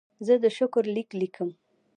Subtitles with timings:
[0.25, 1.49] زه د شکر لیک لیکم.